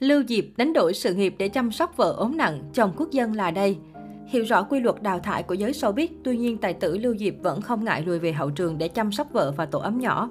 [0.00, 3.32] Lưu Diệp đánh đổi sự nghiệp để chăm sóc vợ ốm nặng, chồng quốc dân
[3.32, 3.76] là đây.
[4.26, 7.34] Hiểu rõ quy luật đào thải của giới showbiz, tuy nhiên tài tử Lưu Diệp
[7.42, 10.30] vẫn không ngại lùi về hậu trường để chăm sóc vợ và tổ ấm nhỏ.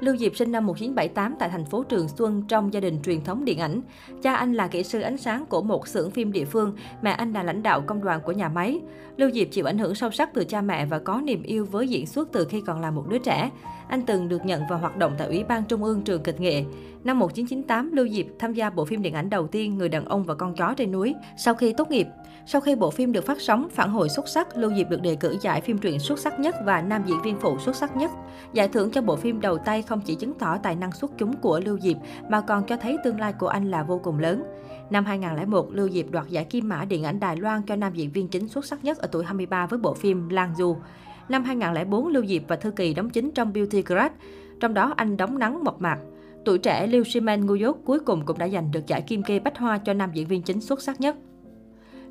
[0.00, 3.44] Lưu Diệp sinh năm 1978 tại thành phố Trường Xuân trong gia đình truyền thống
[3.44, 3.80] điện ảnh.
[4.22, 6.72] Cha anh là kỹ sư ánh sáng của một xưởng phim địa phương,
[7.02, 8.80] mẹ anh là lãnh đạo công đoàn của nhà máy.
[9.16, 11.88] Lưu Diệp chịu ảnh hưởng sâu sắc từ cha mẹ và có niềm yêu với
[11.88, 13.50] diễn xuất từ khi còn là một đứa trẻ.
[13.88, 16.64] Anh từng được nhận vào hoạt động tại Ủy ban Trung ương Trường Kịch Nghệ.
[17.04, 20.24] Năm 1998, Lưu Diệp tham gia bộ phim điện ảnh đầu tiên Người đàn ông
[20.24, 21.14] và con chó trên núi.
[21.36, 22.06] Sau khi tốt nghiệp,
[22.46, 25.14] sau khi bộ phim được phát sóng, phản hồi xuất sắc, Lưu Diệp được đề
[25.14, 28.10] cử giải phim truyện xuất sắc nhất và nam diễn viên phụ xuất sắc nhất.
[28.52, 31.36] Giải thưởng cho bộ phim đầu tay không chỉ chứng tỏ tài năng xuất chúng
[31.36, 31.96] của Lưu Diệp
[32.28, 34.44] mà còn cho thấy tương lai của anh là vô cùng lớn.
[34.90, 38.10] Năm 2001, Lưu Diệp đoạt giải Kim Mã Điện ảnh Đài Loan cho nam diễn
[38.12, 40.76] viên chính xuất sắc nhất ở tuổi 23 với bộ phim Lan Du.
[41.28, 44.12] Năm 2004, Lưu Diệp và Thư Kỳ đóng chính trong Beauty Grad,
[44.60, 45.98] trong đó anh đóng nắng mộc mạc.
[46.44, 49.58] Tuổi trẻ Liu Shimen Nguyốt cuối cùng cũng đã giành được giải Kim Kê Bách
[49.58, 51.16] Hoa cho nam diễn viên chính xuất sắc nhất.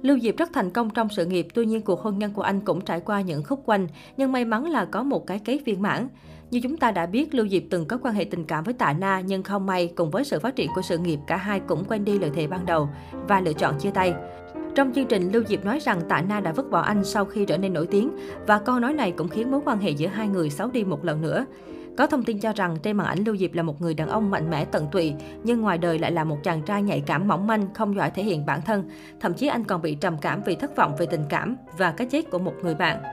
[0.02, 2.62] Lưu Diệp rất thành công trong sự nghiệp, tuy nhiên cuộc hôn nhân của anh
[2.62, 5.82] cũng trải qua những khúc quanh, nhưng may mắn là có một cái kết viên
[5.82, 6.08] mãn.
[6.52, 8.94] Như chúng ta đã biết, Lưu Diệp từng có quan hệ tình cảm với Tạ
[8.94, 11.84] Na, nhưng không may, cùng với sự phát triển của sự nghiệp, cả hai cũng
[11.86, 12.90] quên đi lời thề ban đầu
[13.28, 14.14] và lựa chọn chia tay.
[14.76, 17.46] Trong chương trình, Lưu Diệp nói rằng Tạ Na đã vứt bỏ anh sau khi
[17.46, 18.12] trở nên nổi tiếng
[18.48, 21.06] và câu nói này cũng khiến mối quan hệ giữa hai người xấu đi một
[21.06, 21.46] lần nữa.
[21.98, 24.32] Có thông tin cho rằng trên màn ảnh Lưu Diệp là một người đàn ông
[24.32, 27.48] mạnh mẽ tận tụy, nhưng ngoài đời lại là một chàng trai nhạy cảm mỏng
[27.48, 28.90] manh, không giỏi thể hiện bản thân.
[29.20, 32.08] Thậm chí anh còn bị trầm cảm vì thất vọng về tình cảm và cái
[32.08, 33.04] chết của một người bạn.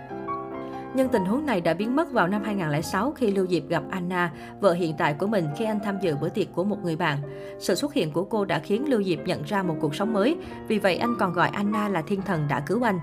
[0.97, 4.33] Nhưng tình huống này đã biến mất vào năm 2006 khi Lưu Diệp gặp Anna,
[4.61, 7.19] vợ hiện tại của mình khi anh tham dự bữa tiệc của một người bạn.
[7.59, 10.37] Sự xuất hiện của cô đã khiến Lưu Diệp nhận ra một cuộc sống mới,
[10.69, 12.99] vì vậy anh còn gọi Anna là thiên thần đã cứu anh.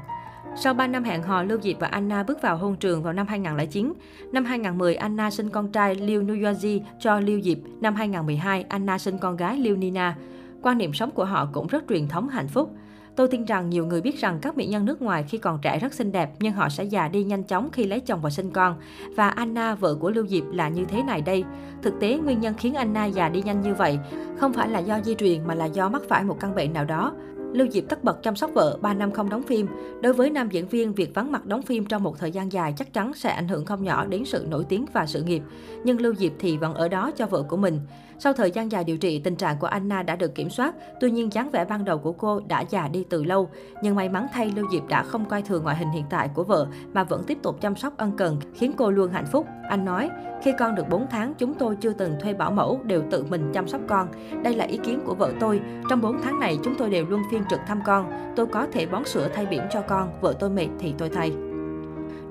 [0.56, 3.28] Sau 3 năm hẹn hò, Lưu Diệp và Anna bước vào hôn trường vào năm
[3.28, 3.94] 2009.
[4.32, 7.58] Năm 2010, Anna sinh con trai Liu Nuyaji cho Lưu Diệp.
[7.82, 10.18] Năm 2012, Anna sinh con gái Liu Nina.
[10.62, 12.72] Quan niệm sống của họ cũng rất truyền thống hạnh phúc.
[13.16, 15.80] Tôi tin rằng nhiều người biết rằng các mỹ nhân nước ngoài khi còn trẻ
[15.80, 18.52] rất xinh đẹp nhưng họ sẽ già đi nhanh chóng khi lấy chồng và sinh
[18.52, 18.76] con.
[19.16, 21.44] Và Anna, vợ của Lưu Diệp là như thế này đây.
[21.82, 24.00] Thực tế, nguyên nhân khiến Anna già đi nhanh như vậy
[24.38, 26.86] không phải là do di truyền mà là do mắc phải một căn bệnh nào
[26.86, 27.14] đó.
[27.54, 29.68] Lưu Diệp tất bật chăm sóc vợ, 3 năm không đóng phim.
[30.02, 32.74] Đối với nam diễn viên, việc vắng mặt đóng phim trong một thời gian dài
[32.78, 35.42] chắc chắn sẽ ảnh hưởng không nhỏ đến sự nổi tiếng và sự nghiệp.
[35.84, 37.80] Nhưng Lưu Diệp thì vẫn ở đó cho vợ của mình.
[38.20, 41.12] Sau thời gian dài điều trị, tình trạng của Anna đã được kiểm soát, tuy
[41.12, 43.50] nhiên dáng vẻ ban đầu của cô đã già đi từ lâu.
[43.84, 46.44] Nhưng may mắn thay Lưu Diệp đã không coi thường ngoại hình hiện tại của
[46.44, 49.48] vợ mà vẫn tiếp tục chăm sóc ân cần, khiến cô luôn hạnh phúc.
[49.70, 50.10] Anh nói,
[50.44, 53.52] khi con được 4 tháng, chúng tôi chưa từng thuê bảo mẫu, đều tự mình
[53.54, 54.08] chăm sóc con.
[54.44, 55.62] Đây là ý kiến của vợ tôi.
[55.90, 58.34] Trong 4 tháng này, chúng tôi đều luôn phiên trực thăm con.
[58.36, 61.51] Tôi có thể bón sữa thay bỉm cho con, vợ tôi mệt thì tôi thay.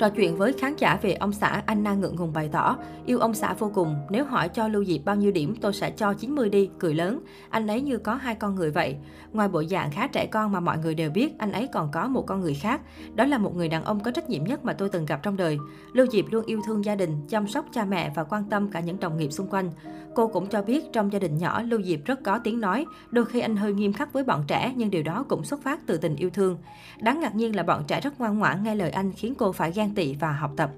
[0.01, 3.35] Trò chuyện với khán giả về ông xã, Anna ngượng ngùng bày tỏ, yêu ông
[3.35, 6.49] xã vô cùng, nếu hỏi cho Lưu Diệp bao nhiêu điểm tôi sẽ cho 90
[6.49, 7.21] đi, cười lớn.
[7.51, 8.97] Anh ấy như có hai con người vậy.
[9.33, 12.09] Ngoài bộ dạng khá trẻ con mà mọi người đều biết, anh ấy còn có
[12.09, 12.81] một con người khác.
[13.15, 15.37] Đó là một người đàn ông có trách nhiệm nhất mà tôi từng gặp trong
[15.37, 15.59] đời.
[15.93, 18.81] Lưu Diệp luôn yêu thương gia đình, chăm sóc cha mẹ và quan tâm cả
[18.81, 19.71] những đồng nghiệp xung quanh.
[20.15, 22.87] Cô cũng cho biết trong gia đình nhỏ, Lưu Diệp rất có tiếng nói.
[23.11, 25.81] Đôi khi anh hơi nghiêm khắc với bọn trẻ, nhưng điều đó cũng xuất phát
[25.87, 26.59] từ tình yêu thương.
[27.01, 29.73] Đáng ngạc nhiên là bọn trẻ rất ngoan ngoãn nghe lời anh khiến cô phải
[29.73, 30.71] ghen ghen tị và học tập.